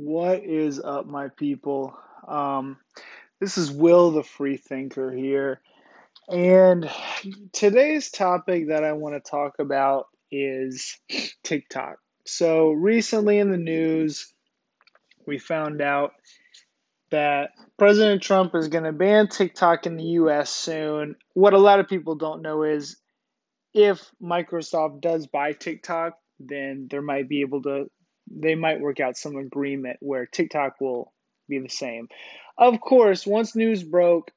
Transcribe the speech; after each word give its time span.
What 0.00 0.44
is 0.44 0.78
up, 0.78 1.06
my 1.06 1.26
people? 1.26 1.98
Um, 2.28 2.76
this 3.40 3.58
is 3.58 3.72
Will 3.72 4.12
the 4.12 4.22
Free 4.22 4.56
Thinker 4.56 5.10
here. 5.10 5.60
And 6.28 6.88
today's 7.52 8.08
topic 8.08 8.68
that 8.68 8.84
I 8.84 8.92
want 8.92 9.16
to 9.16 9.30
talk 9.30 9.58
about 9.58 10.06
is 10.30 10.96
TikTok. 11.42 11.96
So, 12.24 12.70
recently 12.70 13.40
in 13.40 13.50
the 13.50 13.58
news, 13.58 14.32
we 15.26 15.40
found 15.40 15.82
out 15.82 16.12
that 17.10 17.50
President 17.76 18.22
Trump 18.22 18.54
is 18.54 18.68
going 18.68 18.84
to 18.84 18.92
ban 18.92 19.26
TikTok 19.26 19.84
in 19.86 19.96
the 19.96 20.04
US 20.04 20.48
soon. 20.48 21.16
What 21.34 21.54
a 21.54 21.58
lot 21.58 21.80
of 21.80 21.88
people 21.88 22.14
don't 22.14 22.42
know 22.42 22.62
is 22.62 22.98
if 23.74 24.08
Microsoft 24.22 25.00
does 25.00 25.26
buy 25.26 25.54
TikTok, 25.54 26.16
then 26.38 26.86
there 26.88 27.02
might 27.02 27.28
be 27.28 27.40
able 27.40 27.62
to 27.62 27.90
they 28.30 28.54
might 28.54 28.80
work 28.80 29.00
out 29.00 29.16
some 29.16 29.36
agreement 29.36 29.98
where 30.00 30.26
TikTok 30.26 30.80
will 30.80 31.12
be 31.48 31.58
the 31.58 31.68
same. 31.68 32.08
Of 32.56 32.80
course, 32.80 33.26
once 33.26 33.54
news 33.54 33.82
broke, 33.82 34.30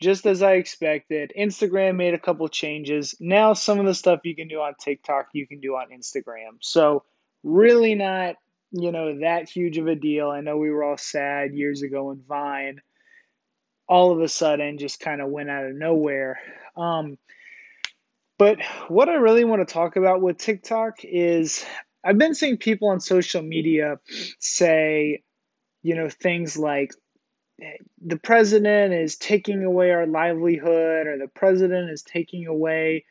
just 0.00 0.26
as 0.26 0.42
I 0.42 0.54
expected, 0.54 1.32
Instagram 1.36 1.96
made 1.96 2.14
a 2.14 2.18
couple 2.18 2.48
changes. 2.48 3.14
Now, 3.20 3.52
some 3.52 3.80
of 3.80 3.86
the 3.86 3.94
stuff 3.94 4.20
you 4.24 4.36
can 4.36 4.48
do 4.48 4.60
on 4.60 4.74
TikTok, 4.78 5.28
you 5.32 5.46
can 5.46 5.60
do 5.60 5.74
on 5.74 5.88
Instagram. 5.90 6.58
So, 6.60 7.04
really 7.42 7.94
not, 7.94 8.36
you 8.70 8.92
know, 8.92 9.20
that 9.20 9.48
huge 9.48 9.78
of 9.78 9.86
a 9.86 9.94
deal. 9.94 10.30
I 10.30 10.40
know 10.40 10.56
we 10.56 10.70
were 10.70 10.84
all 10.84 10.98
sad 10.98 11.54
years 11.54 11.82
ago 11.82 12.10
in 12.10 12.22
Vine 12.28 12.80
all 13.88 14.12
of 14.12 14.20
a 14.20 14.28
sudden 14.28 14.78
just 14.78 15.00
kind 15.00 15.20
of 15.20 15.30
went 15.30 15.48
out 15.48 15.64
of 15.64 15.74
nowhere. 15.74 16.38
Um, 16.76 17.18
but 18.36 18.58
what 18.88 19.08
I 19.08 19.14
really 19.14 19.44
want 19.44 19.66
to 19.66 19.72
talk 19.72 19.96
about 19.96 20.20
with 20.20 20.38
TikTok 20.38 20.98
is 21.02 21.64
I've 22.08 22.16
been 22.16 22.34
seeing 22.34 22.56
people 22.56 22.88
on 22.88 23.00
social 23.00 23.42
media 23.42 24.00
say, 24.38 25.24
you 25.82 25.94
know, 25.94 26.08
things 26.08 26.56
like 26.56 26.92
the 28.02 28.16
president 28.16 28.94
is 28.94 29.16
taking 29.16 29.62
away 29.62 29.90
our 29.90 30.06
livelihood 30.06 31.06
or 31.06 31.18
the 31.18 31.28
president 31.28 31.90
is 31.90 32.02
taking 32.02 32.46
away 32.46 33.04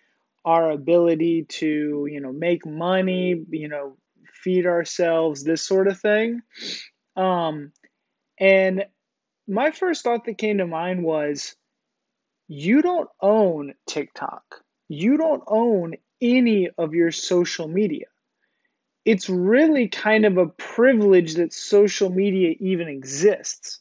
our 0.44 0.72
ability 0.72 1.45
to, 1.48 2.08
you 2.09 2.20
know, 2.22 2.34
make 2.34 2.66
money, 2.66 3.45
you 3.52 3.67
know, 3.67 3.98
feed 4.34 4.66
ourselves, 4.66 5.44
this 5.44 5.61
sort 5.61 5.88
of 5.88 6.00
thing. 6.00 6.42
Um, 7.16 7.73
and 8.39 8.86
my 9.48 9.70
first 9.70 10.04
thought 10.04 10.26
that 10.26 10.39
came 10.39 10.58
to 10.58 10.66
mind 10.66 11.04
was 11.04 11.56
you 12.48 12.82
don't 12.82 13.09
own 13.22 13.76
TikTok. 13.86 14.64
You 14.88 15.17
don't 15.17 15.44
own 15.45 15.98
any 16.20 16.72
of 16.80 16.95
your 16.95 17.11
social 17.11 17.67
media 17.67 18.08
it's 19.08 19.30
really 19.30 19.88
kind 19.88 20.25
of 20.25 20.38
a 20.38 20.47
privilege 20.47 21.36
that 21.36 21.53
social 21.53 22.09
media 22.09 22.55
even 22.59 22.89
exists. 22.89 23.80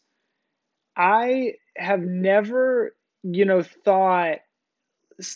I 0.96 1.55
have 1.77 2.00
never, 2.00 2.94
you 3.24 3.44
know, 3.44 3.64
thought, 3.64 4.38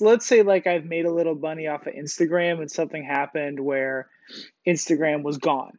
let's 0.00 0.27
say 0.27 0.42
like 0.42 0.69
I've 0.69 0.84
made 0.84 1.06
a 1.06 1.12
little 1.12 1.34
money 1.34 1.66
off 1.66 1.88
of 1.88 1.94
Instagram 1.94 2.60
and 2.60 2.70
something 2.70 3.02
happened 3.02 3.58
where 3.58 4.08
Instagram 4.64 5.24
was 5.24 5.38
gone. 5.38 5.72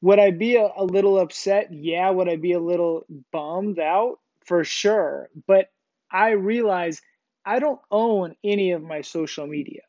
Would 0.00 0.18
I 0.18 0.32
be 0.32 0.56
a, 0.56 0.68
a 0.76 0.84
little 0.84 1.20
upset? 1.20 1.68
Yeah. 1.72 2.10
Would 2.10 2.28
I 2.28 2.34
be 2.34 2.54
a 2.54 2.60
little 2.60 3.06
bummed 3.30 3.78
out? 3.78 4.18
For 4.44 4.64
sure. 4.64 5.30
But 5.46 5.70
I 6.10 6.30
realize 6.30 7.00
I 7.46 7.60
don't 7.60 7.80
own 7.88 8.34
any 8.42 8.72
of 8.72 8.82
my 8.82 9.02
social 9.02 9.46
media. 9.46 9.82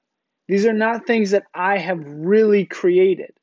These 0.48 0.68
are 0.68 0.74
not 0.74 1.08
things 1.08 1.32
that 1.32 1.46
I 1.56 1.80
have 1.80 2.04
really 2.06 2.66
created. 2.66 3.34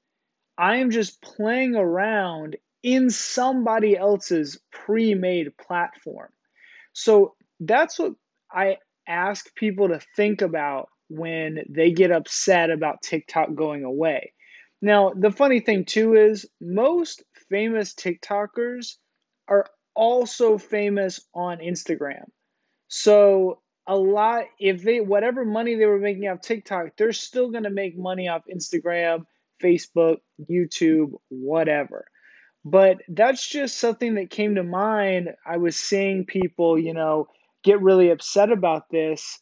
I 0.59 0.77
am 0.77 0.91
just 0.91 1.21
playing 1.23 1.77
around 1.77 2.57
in 2.83 3.11
somebody 3.11 3.97
else's 3.97 4.59
pre 4.71 5.15
made 5.15 5.57
platform. 5.57 6.31
So 6.93 7.35
that's 7.61 7.99
what 7.99 8.13
I 8.51 8.79
ask 9.09 9.55
people 9.55 9.89
to 9.89 10.01
think 10.17 10.43
about 10.43 10.89
when 11.09 11.65
they 11.69 11.93
get 11.93 12.11
upset 12.11 12.71
about 12.71 13.03
TikTok 13.03 13.55
going 13.55 13.85
away. 13.85 14.33
Now, 14.81 15.13
the 15.15 15.31
funny 15.31 15.61
thing 15.61 15.85
too 15.85 16.15
is 16.15 16.47
most 16.61 17.23
famous 17.49 17.95
TikTokers 17.95 18.97
are 19.49 19.67
also 19.95 20.59
famous 20.59 21.21
on 21.35 21.59
Instagram. 21.59 22.25
So 22.89 23.61
a 23.87 23.97
lot 23.97 24.45
if 24.59 24.83
they 24.83 25.01
whatever 25.01 25.45
money 25.45 25.75
they 25.75 25.87
were 25.87 25.99
making 25.99 26.29
off 26.29 26.41
TikTok, 26.41 26.97
they're 26.97 27.13
still 27.13 27.51
going 27.51 27.65
to 27.65 27.71
make 27.71 27.97
money 27.97 28.29
off 28.29 28.43
Instagram 28.53 29.25
Facebook, 29.63 30.19
YouTube, 30.51 31.13
whatever. 31.29 32.07
But 32.65 32.99
that's 33.09 33.47
just 33.47 33.79
something 33.79 34.15
that 34.15 34.31
came 34.31 34.55
to 34.55 34.63
mind. 34.63 35.31
I 35.45 35.57
was 35.57 35.77
seeing 35.77 36.27
people, 36.27 36.79
you 36.79 36.95
know, 36.95 37.29
get 37.65 37.83
really 37.83 38.11
upset 38.11 38.51
about 38.51 38.89
this. 38.91 39.41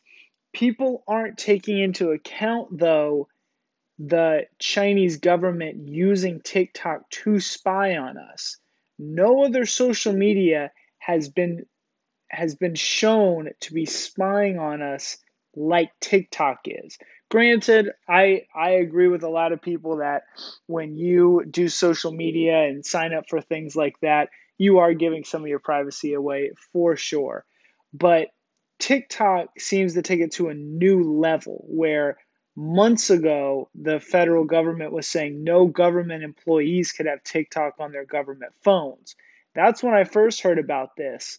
People 0.53 1.04
aren't 1.06 1.38
taking 1.38 1.78
into 1.78 2.10
account, 2.10 2.78
though, 2.78 3.28
the 3.98 4.47
Chinese 4.58 5.19
government 5.19 5.88
using 5.88 6.41
TikTok 6.41 7.08
to 7.10 7.38
spy 7.38 7.97
on 7.97 8.16
us. 8.16 8.56
No 8.98 9.44
other 9.44 9.66
social 9.66 10.14
media 10.14 10.72
has 10.98 11.28
been 11.28 11.66
has 12.31 12.54
been 12.54 12.76
shown 12.76 13.50
to 13.60 13.75
be 13.75 13.87
spying 13.87 14.58
on 14.58 14.82
us 14.82 15.19
like 15.54 15.91
TikTok 16.00 16.60
is. 16.66 16.97
Granted, 17.31 17.91
I 18.09 18.47
I 18.55 18.71
agree 18.71 19.07
with 19.09 19.23
a 19.23 19.29
lot 19.29 19.53
of 19.53 19.63
people 19.63 19.99
that 19.99 20.25
when 20.67 20.97
you 20.97 21.45
do 21.49 21.69
social 21.69 22.11
media 22.13 22.65
and 22.65 22.85
sign 22.85 23.15
up 23.15 23.29
for 23.29 23.41
things 23.41 23.77
like 23.77 23.95
that, 24.01 24.31
you 24.59 24.79
are 24.79 24.95
giving 24.95 25.23
some 25.23 25.43
of 25.43 25.49
your 25.49 25.61
privacy 25.61 26.13
away 26.15 26.51
for 26.73 26.97
sure. 26.97 27.45
But 27.95 28.29
TikTok 28.81 29.61
seems 29.61 29.95
to 29.95 30.03
take 30.03 30.21
it 30.21 30.33
to 30.33 30.49
a 30.49 30.55
new 30.55 31.05
level 31.21 31.65
where 31.69 32.19
months 32.57 33.11
ago 33.11 33.71
the 33.77 34.01
federal 34.01 34.45
government 34.45 34.93
was 34.93 35.07
saying 35.07 35.45
no 35.45 35.67
government 35.67 36.25
employees 36.25 36.91
could 36.91 37.07
have 37.07 37.23
TikTok 37.23 37.75
on 37.79 37.93
their 37.93 38.05
government 38.07 38.53
phones. 38.65 39.15
That's 39.55 39.85
when 39.85 39.95
I 39.95 40.03
first 40.03 40.43
heard 40.43 40.59
about 40.59 40.97
this. 40.97 41.39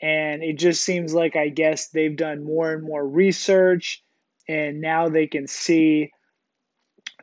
And 0.00 0.42
it 0.44 0.56
just 0.58 0.84
seems 0.84 1.12
like 1.12 1.34
I 1.34 1.48
guess 1.48 1.88
they've 1.88 2.16
done 2.16 2.44
more 2.44 2.72
and 2.72 2.82
more 2.84 3.04
research 3.04 4.04
and 4.52 4.82
now 4.82 5.08
they 5.08 5.26
can 5.26 5.46
see 5.46 6.12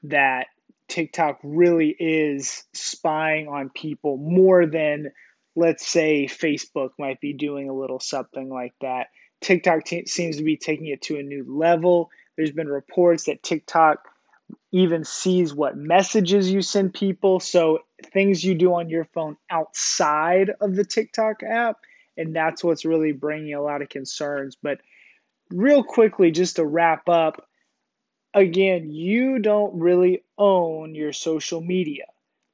that 0.03 0.47
TikTok 0.87 1.39
really 1.43 1.95
is 1.99 2.63
spying 2.73 3.47
on 3.47 3.69
people 3.69 4.17
more 4.17 4.65
than, 4.65 5.11
let's 5.55 5.85
say, 5.85 6.25
Facebook 6.25 6.89
might 6.97 7.21
be 7.21 7.33
doing 7.33 7.69
a 7.69 7.73
little 7.73 7.99
something 7.99 8.49
like 8.49 8.73
that. 8.81 9.07
TikTok 9.41 9.85
t- 9.85 10.07
seems 10.07 10.37
to 10.37 10.43
be 10.43 10.57
taking 10.57 10.87
it 10.87 11.03
to 11.03 11.19
a 11.19 11.23
new 11.23 11.45
level. 11.47 12.09
There's 12.35 12.51
been 12.51 12.67
reports 12.67 13.25
that 13.25 13.43
TikTok 13.43 13.99
even 14.71 15.03
sees 15.03 15.53
what 15.53 15.77
messages 15.77 16.49
you 16.51 16.63
send 16.63 16.95
people. 16.95 17.39
So 17.39 17.79
things 18.11 18.43
you 18.43 18.55
do 18.55 18.73
on 18.73 18.89
your 18.89 19.05
phone 19.05 19.37
outside 19.51 20.51
of 20.59 20.75
the 20.75 20.83
TikTok 20.83 21.43
app 21.43 21.77
and 22.17 22.35
that's 22.35 22.63
what's 22.63 22.85
really 22.85 23.11
bringing 23.11 23.53
a 23.53 23.61
lot 23.61 23.83
of 23.83 23.89
concerns. 23.89 24.57
But 24.61 24.79
real 25.51 25.83
quickly, 25.83 26.31
just 26.31 26.57
to 26.57 26.65
wrap 26.65 27.09
up, 27.09 27.45
again, 28.33 28.89
you 28.91 29.39
don't 29.39 29.79
really 29.79 30.23
own 30.37 30.95
your 30.95 31.13
social 31.13 31.61
media. 31.61 32.05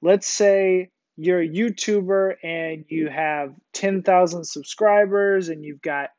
Let's 0.01 0.27
say 0.27 0.89
you're 1.17 1.41
a 1.41 1.47
YouTuber 1.47 2.35
and 2.43 2.85
you 2.89 3.09
have 3.09 3.53
10,000 3.73 4.45
subscribers 4.45 5.49
and 5.49 5.63
you've 5.63 5.81
got 5.81 6.09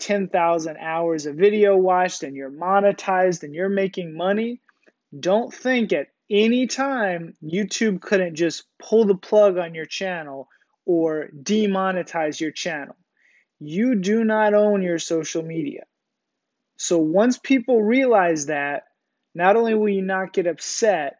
10,000 0.00 0.76
hours 0.78 1.26
of 1.26 1.36
video 1.36 1.76
watched 1.76 2.22
and 2.22 2.36
you're 2.36 2.50
monetized 2.50 3.42
and 3.44 3.54
you're 3.54 3.68
making 3.68 4.16
money. 4.16 4.60
Don't 5.18 5.52
think 5.52 5.92
at 5.92 6.08
any 6.28 6.66
time 6.66 7.34
YouTube 7.42 8.00
couldn't 8.00 8.34
just 8.34 8.64
pull 8.78 9.04
the 9.04 9.14
plug 9.14 9.58
on 9.58 9.74
your 9.74 9.86
channel 9.86 10.48
or 10.84 11.28
demonetize 11.34 12.40
your 12.40 12.50
channel. 12.50 12.96
You 13.60 13.94
do 13.94 14.24
not 14.24 14.54
own 14.54 14.82
your 14.82 14.98
social 14.98 15.42
media. 15.42 15.84
So 16.82 16.98
once 16.98 17.38
people 17.38 17.80
realize 17.80 18.46
that, 18.46 18.86
not 19.36 19.54
only 19.56 19.74
will 19.74 19.88
you 19.88 20.02
not 20.02 20.32
get 20.32 20.48
upset, 20.48 21.18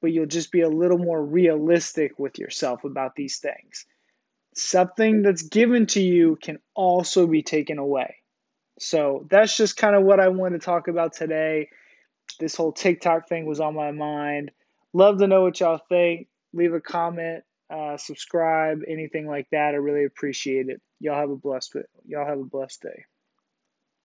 but 0.00 0.12
you'll 0.12 0.26
just 0.26 0.52
be 0.52 0.60
a 0.60 0.68
little 0.68 0.98
more 0.98 1.20
realistic 1.20 2.16
with 2.16 2.38
yourself 2.38 2.84
about 2.84 3.16
these 3.16 3.38
things. 3.38 3.86
Something 4.54 5.22
that's 5.22 5.42
given 5.42 5.86
to 5.88 6.00
you 6.00 6.38
can 6.40 6.60
also 6.76 7.26
be 7.26 7.42
taken 7.42 7.78
away. 7.78 8.18
So 8.78 9.26
that's 9.28 9.56
just 9.56 9.76
kind 9.76 9.96
of 9.96 10.04
what 10.04 10.20
I 10.20 10.28
wanted 10.28 10.60
to 10.60 10.64
talk 10.64 10.86
about 10.86 11.14
today. 11.14 11.70
This 12.38 12.54
whole 12.54 12.72
TikTok 12.72 13.28
thing 13.28 13.46
was 13.46 13.58
on 13.58 13.74
my 13.74 13.90
mind. 13.90 14.52
Love 14.92 15.18
to 15.18 15.26
know 15.26 15.42
what 15.42 15.58
y'all 15.58 15.80
think. 15.88 16.28
Leave 16.52 16.72
a 16.72 16.80
comment 16.80 17.42
uh, 17.70 17.96
subscribe, 17.96 18.80
anything 18.86 19.26
like 19.26 19.48
that. 19.50 19.74
I 19.74 19.78
really 19.78 20.04
appreciate 20.04 20.68
it. 20.68 20.80
Y'all 21.00 21.18
have 21.18 21.30
a 21.30 21.36
blessed 21.36 21.76
y'all 22.06 22.26
have 22.26 22.38
a 22.38 22.44
blessed 22.44 22.82
day. 22.82 23.04